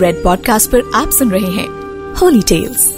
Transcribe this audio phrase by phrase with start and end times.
[0.00, 1.68] Red podcast पर आप सुन रहे हैं
[2.14, 2.94] होली टेल्स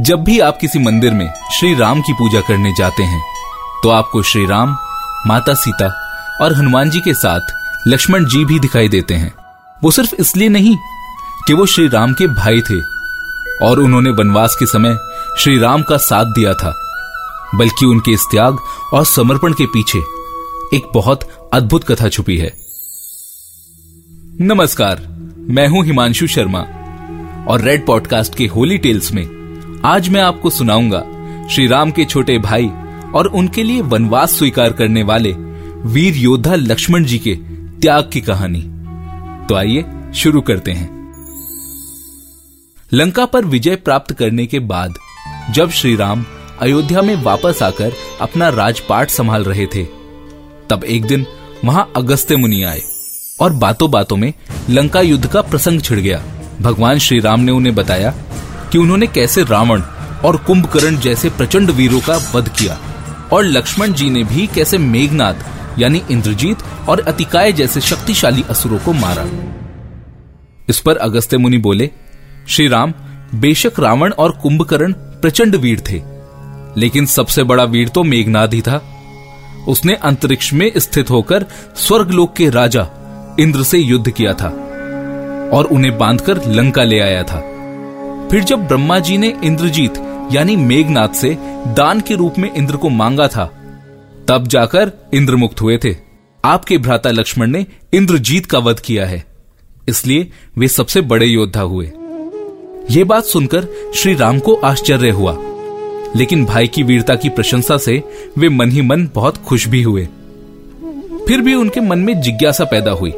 [0.00, 3.22] जब भी आप किसी मंदिर में श्री राम की पूजा करने जाते हैं
[3.82, 4.76] तो आपको श्री राम,
[5.26, 5.86] माता सीता
[6.42, 7.40] और हनुमान जी के साथ
[7.88, 9.32] लक्ष्मण जी भी दिखाई देते हैं।
[9.84, 10.76] वो सिर्फ़ इसलिए नहीं
[11.46, 12.80] कि वो श्री राम के भाई थे
[13.66, 14.96] और उन्होंने वनवास के समय
[15.38, 16.74] श्री राम का साथ दिया था,
[17.54, 18.58] बल्कि उनके इस त्याग
[18.92, 19.98] और समर्पण के पीछे
[20.76, 22.67] एक बहुत अद्भुत कथा छुपी है।
[24.40, 25.02] नमस्कार,
[25.36, 26.58] मैं हूँ हिमांशु शर्मा।
[27.48, 29.24] और रेड पॉडकास्ट के होली टेल्स में
[29.84, 31.00] आज मैं आपको सुनाऊँगा
[31.48, 32.66] श्री राम के छोटे भाई
[33.14, 35.32] और उनके लिए वनवास स्वीकार करने वाले
[35.88, 37.34] वीर योद्धा लक्ष्मण जी के
[37.80, 38.62] त्याग की कहानी।
[39.46, 41.12] तो आइए, शुरू करते हैं।
[42.92, 44.94] लंका पर विजय प्राप्त करने के बाद,
[45.50, 46.24] जब श्री राम
[46.60, 49.84] अयोध्या में वापस आकर अपना राजपाट संभाल रहे थे,
[50.70, 51.26] तब एक दिन
[51.64, 52.97] वहाँ अगस्त्य मुनि आए।
[53.40, 54.32] और बातों बातों में
[54.70, 56.22] लंका युद्ध का प्रसंग छिड़ गया।
[56.60, 58.14] भगवान श्री राम ने उन्हें बताया
[58.72, 59.82] कि उन्होंने कैसे रावण
[60.24, 62.78] और कुंभकर्ण जैसे प्रचंड वीरों का वध किया
[63.32, 68.92] और लक्ष्मण जी ने भी कैसे मेघनाथ यानी इंद्रजीत और अतिकाय जैसे शक्तिशाली असुरों को
[68.92, 69.24] मारा।
[70.68, 71.90] इस पर अगस्त्य मुनि बोले,
[72.48, 72.92] श्री राम,
[73.34, 76.02] बेशक रावण और कुंभकर्ण प्रचंड वीर थे,
[76.80, 78.80] लेकिन सबसे बड़ा वीर तो मेघनाथ ही था।
[79.68, 82.82] उसने अंतरिक्ष में स्थित होकर स्वर्गलोक के राजा
[83.38, 84.48] इंद्र से युद्ध किया था
[85.52, 87.40] और उन्हें बांधकर लंका ले आया था।
[88.30, 89.98] फिर जब ब्रह्मा जी ने इंद्रजीत,
[90.32, 91.36] यानी मेघनाथ से
[91.74, 93.44] दान के रूप में इंद्र को मांगा था,
[94.28, 95.94] तब जाकर इंद्र मुक्त हुए थे।
[96.44, 99.24] आपके भ्राता लक्ष्मण ने इंद्रजीत का वध किया है,
[99.88, 101.86] इसलिए वे सबसे बड़े योद्धा हुए।
[102.90, 105.36] ये बात सुनकर श्री राम को आश्चर्य हुआ,
[106.16, 108.02] लेकिन भाई की वीरता की प्रशंसा से
[108.38, 110.04] वे मन ही मन बहुत खुश भी हुए।
[111.26, 113.12] फिर भी उनके मन में जिज्ञासा पैदा हुई।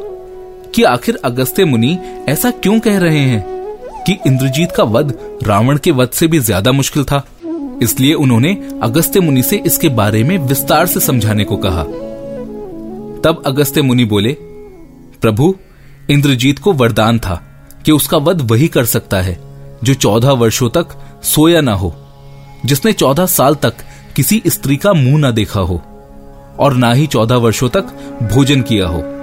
[0.75, 3.61] कि आखिर अगस्त्य मुनि ऐसा क्यों कह रहे हैं?
[4.07, 7.23] कि इंद्रजीत का वध रावण के वध से भी ज़्यादा मुश्किल था।
[7.81, 11.83] इसलिए उन्होंने अगस्त्य मुनि से इसके बारे में विस्तार से समझाने को कहा।
[13.21, 14.37] तब अगस्त्य मुनि बोले,
[15.21, 15.55] प्रभु,
[16.09, 17.43] इंद्रजीत को वरदान था
[17.85, 19.39] कि उसका वध वही कर सकता है,
[19.83, 20.87] जो चौदह वर्षों तक
[21.23, 21.95] सोया ना हो,
[22.65, 23.73] जिसने चौदह साल तक
[24.15, 25.81] किसी स्त्री का मुँह ना देखा हो,
[26.59, 27.83] और ना ही चौदह वर्षों तक
[28.23, 29.20] भोजन किया हो।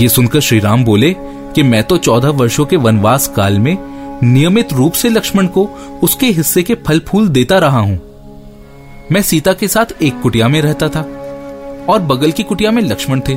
[0.00, 1.16] ये सुनकर श्री राम बोले
[1.54, 3.76] कि मैं तो चौदह वर्षों के वनवास काल में
[4.22, 5.64] नियमित रूप से लक्ष्मण को
[6.02, 8.00] उसके हिस्से के फल फूल देता रहा हूँ।
[9.12, 11.00] मैं सीता के साथ एक कुटिया में रहता था
[11.88, 13.36] और बगल की कुटिया में लक्ष्मण थे।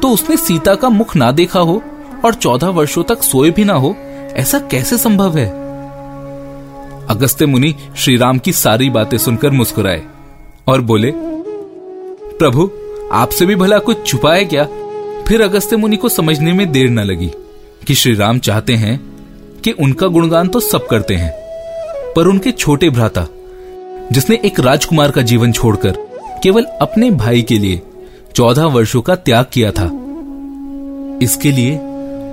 [0.00, 1.82] तो उसने सीता का मुख ना देखा हो
[2.24, 3.96] और चौदह वर्षों तक सोए भी ना हो,
[4.32, 5.46] ऐसा कैसे संभव है?
[7.06, 10.02] अगस्त्य मुनि श्री राम की सारी बातें सुनकर मुस्कुराए
[10.68, 11.12] और बोले,
[12.38, 12.70] प्रभु,
[13.12, 14.68] आपसे भी भला कुछ छुपा है क्या?
[15.28, 17.30] फिर अगस्त्य मुनि को समझने में देर न लगी
[17.86, 18.98] कि श्री राम चाहते हैं
[19.64, 21.32] कि उनका गुणगान तो सब करते हैं,
[22.14, 23.26] पर उनके छोटे भ्राता,
[24.12, 25.96] जिसने एक राजकुमार का जीवन छोड़कर
[26.42, 27.80] केवल अपने भाई के लिए
[28.34, 29.84] चौदह वर्षों का त्याग किया था,
[31.22, 31.76] इसके लिए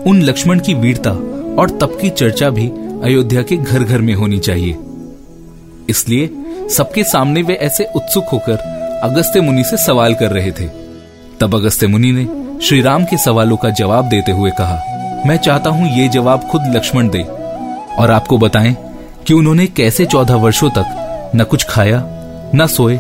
[0.08, 1.12] उन लक्ष्मण की वीरता
[1.60, 2.68] और तप की चर्चा भी
[3.04, 4.78] अयोध्या के घर घर में होनी चाहिए।
[5.90, 6.30] इसलिए
[6.70, 8.58] सबके सामने वे ऐसे उत्सुक होकर
[9.04, 10.70] अगस्त्य मुनि से सवाल कर रहे थे।
[11.40, 12.28] तब अगस्त्य मुनि ने
[12.64, 16.62] श्री राम के सवालों का जवाब देते हुए कहा, मैं चाहता हूँ ये जवाब खुद
[16.76, 17.22] लक्ष्मण दे
[18.00, 18.76] और आपको बताएँ
[19.28, 22.04] कि उन्होंने कैसे चौदह वर्षों तक न कुछ खाया,
[22.56, 22.98] न सोए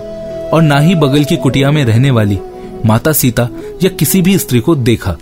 [0.54, 2.40] और न ही बगल की कुटिया में रहने वाली
[2.86, 3.48] माता सीता
[3.84, 5.16] या किसी भी स्त्री को देखा।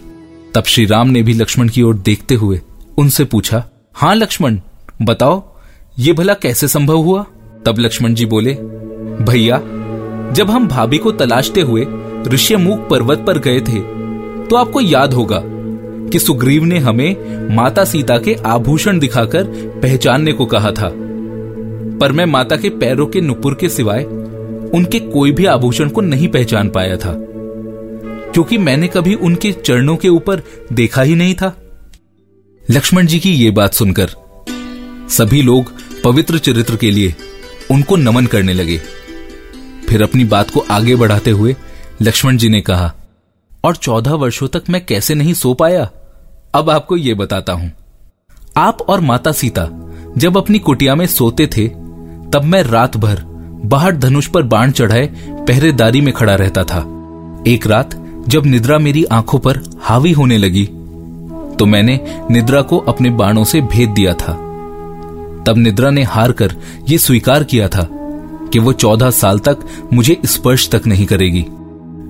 [0.56, 2.62] तब श्री राम ने भी लक्ष्मण की ओर देखते हुए
[2.98, 4.60] उनसे पूछा हाँ लक्ष्मण,
[5.02, 5.44] बताओ,
[6.00, 7.26] ये भला कैसे संभव हुआ?
[7.66, 8.54] तब लक्ष्मण जी बोले,
[9.22, 9.58] भैया,
[10.34, 11.86] जब हम भाभी को तलाशते हुए
[12.28, 14.03] ऋष्यमुख पर्वत पर गए थे
[14.54, 15.40] तो आपको याद होगा
[16.10, 19.44] कि सुग्रीव ने हमें माता सीता के आभूषण दिखाकर
[19.84, 20.90] पहचानने को कहा था।
[22.00, 24.04] पर मैं माता के पैरों के नुपुर के सिवाय
[24.74, 27.16] उनके कोई भी आभूषण को नहीं पहचान पाया था,
[28.30, 31.56] क्योंकि मैंने कभी उनके चरणों के ऊपर देखा ही नहीं था।
[32.64, 34.16] लक्ष्मण जी की ये बात सुनकर
[35.10, 35.74] सभी लोग
[36.04, 37.16] पवित्र चरित्र के लिए
[37.72, 38.82] उनको नमन करने लगे।
[39.90, 41.56] फिर अपनी बात को आगे बढ़ाते हुए
[42.02, 42.94] लक्ष्मण जी ने कहा
[43.64, 45.90] और चौदह वर्षों तक मैं कैसे नहीं सो पाया?
[46.56, 47.72] अब आपको यह बताता हूँ।
[48.58, 49.68] आप और माता सीता,
[50.18, 51.68] जब अपनी कुटिया में सोते थे,
[52.30, 53.22] तब मैं रात भर
[53.66, 55.08] बाहर धनुष पर बाण चढ़ाए
[55.48, 56.80] पहरेदारी में खड़ा रहता था।
[57.48, 57.96] एक रात,
[58.28, 60.66] जब निद्रा मेरी आँखों पर हावी होने लगी
[61.60, 62.00] तो मैंने
[62.32, 64.34] निद्रा को अपने बाणों से भेद दिया था।
[65.48, 66.56] तब निद्रा ने हार कर
[66.90, 67.88] यह स्वीकार किया था
[68.54, 69.60] कि वो चौदह साल तक
[69.94, 71.46] मुझे स्पर्श तक नहीं करेगी।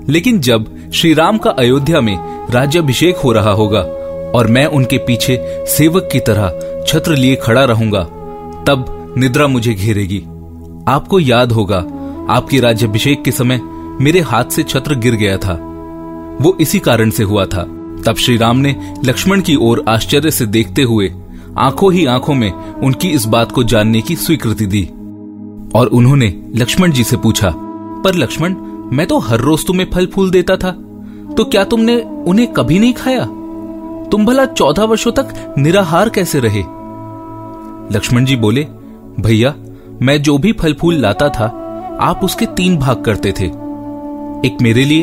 [0.10, 3.80] लेकिन जब श्री राम का अयोध्या में राज्याभिषेक हो रहा होगा
[4.38, 8.04] और मैं उनके पीछे सेवक की तरह छत्र लिए खड़ा रहूँगा,
[8.68, 10.20] तब निद्रा मुझे घेरेगी।
[10.88, 11.78] आपको याद होगा,
[12.30, 13.62] आपके राज्याभिषेक के समय
[14.02, 15.54] मेरे हाथ से छत्र गिर गया था।
[16.42, 17.64] वो इसी कारण से हुआ था।
[18.06, 21.14] तब श्री राम ने लक्ष्मण की ओर आश्चर्य से देखते हुए
[21.58, 24.90] आँखों ही आँखों में उनकी इस बात को जानने की स्वीकृति दी।
[25.76, 27.54] और उन्होंने लक्ष्मण जी से पूछा,
[28.04, 28.56] पर लक्ष्मण
[28.92, 30.72] मैं तो हर रोज तुम्हें फल फूल देता था।
[31.38, 33.26] तो क्या तुमने उन्हें कभी नहीं खाया?
[34.12, 36.60] तुम भला चौदह वर्षों तक निराहार कैसे रहे?
[37.96, 38.68] लक्ष्मण जी बोले,
[39.20, 39.56] भैया,
[40.02, 41.60] मैं जो भी फल फूल लाता था,
[42.02, 43.46] आप उसके तीन भाग करते थे।
[44.48, 45.02] एक मेरे लिए,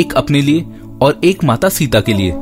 [0.00, 0.66] एक अपने लिए
[1.02, 2.32] और एक माता सीता के लिए।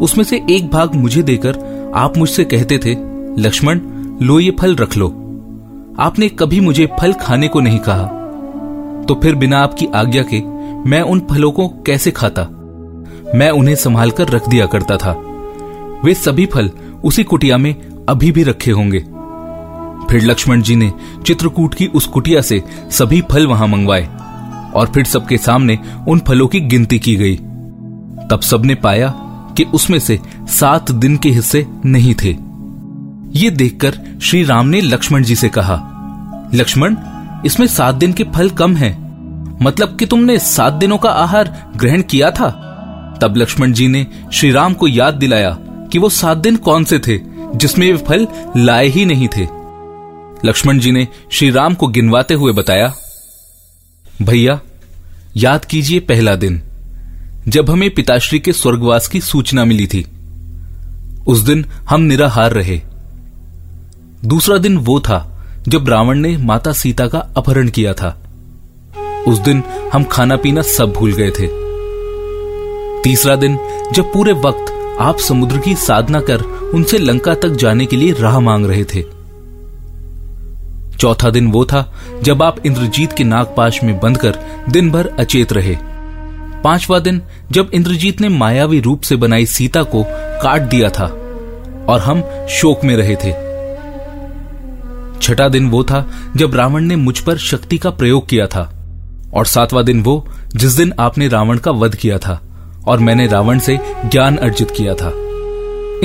[0.00, 2.96] उसमें से एक भाग मुझे देकर आप मुझसे कहते थे,
[3.42, 3.80] लक्ष्मण,
[4.22, 5.08] लो ये फल रख लो।
[5.98, 8.13] आपने कभी मुझे फल खाने को नहीं कहा।
[9.08, 10.40] तो फिर बिना आपकी आज्ञा के
[10.90, 12.42] मैं उन फलों को कैसे खाता?
[13.34, 15.12] मैं उन्हें संभाल कर रख दिया करता था।
[16.04, 16.70] वे सभी फल
[17.04, 17.74] उसी कुटिया में
[18.08, 18.98] अभी भी रखे होंगे।
[20.10, 20.92] फिर लक्ष्मण जी ने
[21.26, 24.08] चित्रकूट की उस कुटिया से सभी फल वहाँ मंगवाए
[24.74, 25.78] और फिर सबके सामने
[26.08, 27.36] उन फलों की गिनती की गई।
[28.30, 29.08] तब सबने पाया
[29.56, 32.36] कि उसमें से सात दिन के हिस्से नहीं थे।
[33.38, 35.74] ये देखकर श्री राम ने लक्ष्मण जी से कहा,
[36.54, 36.96] लक्ष्मण
[37.46, 39.04] इसमें सात दिन के फल कम हैं।
[39.62, 42.50] मतलब कि तुमने सात दिनों का आहार ग्रहण किया था?
[43.20, 46.98] तब लक्ष्मण जी ने श्री राम को याद दिलाया कि वो सात दिन कौन से
[46.98, 47.18] थे,
[47.54, 48.26] जिसमें वे फल
[48.56, 49.42] लाए ही नहीं थे।
[50.48, 52.94] लक्ष्मण जी ने श्री राम को गिनवाते हुए बताया,
[54.22, 54.60] भैया,
[55.36, 56.62] याद कीजिए पहला दिन,
[57.48, 60.06] जब हमें पिताश्री के स्वर्गवास की सूचना मिली थी।
[61.26, 62.80] उस दिन हम निराहार रहे।
[64.24, 65.30] दूसरा दिन वो था
[65.68, 68.20] जब रावण ने माता सीता का अपहरण किया था।
[69.28, 69.62] उस दिन
[69.92, 71.48] हम खाना पीना सब भूल गए थे।
[73.02, 73.58] तीसरा दिन,
[73.92, 76.40] जब पूरे वक्त आप समुद्र की साधना कर
[76.74, 79.02] उनसे लंका तक जाने के लिए राह मांग रहे थे।
[80.96, 84.38] चौथा दिन वो था, जब आप इंद्रजीत के नागपाश में बंद कर
[84.68, 85.76] दिन भर अचेत रहे।
[86.64, 87.22] पांचवा दिन,
[87.52, 90.04] जब इंद्रजीत ने मायावी रूप से बनाई सीता को
[90.42, 91.06] काट दिया था
[91.88, 93.43] और हम शोक में रहे थे।
[95.24, 98.74] छठा दिन वो था जब रावण ने मुझ पर शक्ति का प्रयोग किया था।
[99.34, 102.42] और सातवां दिन वो, जिस दिन आपने रावण का वध किया था,
[102.86, 105.12] और मैंने रावण से ज्ञान अर्जित किया था।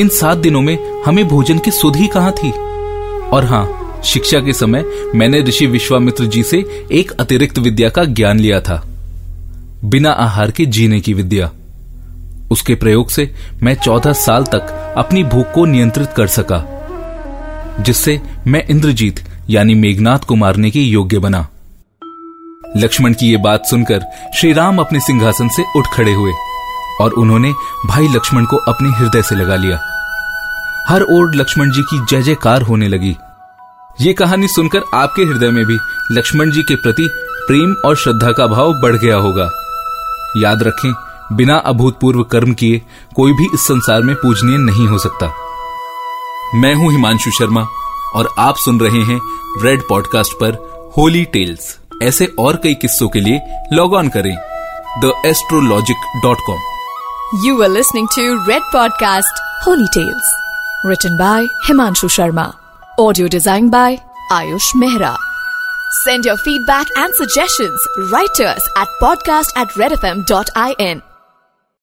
[0.01, 2.51] इन सात दिनों में हमें भोजन की सुध ही कहाँ थी?
[3.29, 4.85] और हाँ शिक्षा के समय
[5.15, 8.87] मैंने ऋषि विश्वामित्र जी से एक अतिरिक्त विद्या का ज्ञान लिया था।
[9.85, 11.51] बिना आहार के जीने की विद्या।
[12.51, 13.33] उसके प्रयोग से
[13.63, 16.75] मैं चौदह साल तक अपनी भूख को नियंत्रित कर सका।
[17.79, 21.47] जिससे मैं इंद्रजीत, यानी मेघनाथ को मारने के योग्य बना।
[22.77, 24.03] लक्ष्मण की ये बात सुनकर
[24.39, 26.31] श्री राम अपने सिंहासन से उठ खड़े हुए
[27.01, 27.51] और उन्होंने
[27.85, 29.79] भाई लक्ष्मण को अपने हृदय से लगा लिया।
[30.87, 33.15] हर ओर लक्ष्मण जी की जय जयकार होने लगी।
[34.01, 35.77] ये कहानी सुनकर आपके हृदय में भी
[36.11, 37.09] लक्ष्मण जी के प्रति
[37.47, 39.49] प्रेम और श्रद्धा का भाव बढ़ गया होगा।
[40.37, 40.93] याद रखें,
[41.35, 42.81] बिना अभूतपूर्व कर्म किए
[43.15, 45.33] कोई भी इस संसार में पूजनीय नहीं हो सकता।
[46.55, 47.61] मैं हूँ हिमांशु शर्मा
[48.15, 49.19] और आप सुन रहे हैं
[49.63, 50.55] रेड पॉडकास्ट पर
[50.97, 53.39] होली टेल्स ऐसे और कई किस्सों के लिए
[53.73, 54.35] लॉग ऑन करें
[55.03, 60.31] the astrologic dot com you are listening to red podcast holy tales
[60.85, 62.51] written by Himanshu Sharma
[62.99, 63.97] audio design by
[64.31, 65.15] Ayush Mehra
[65.91, 67.85] Send your feedback and suggestions.
[68.11, 71.01] Right to us at podcast at redfm.in.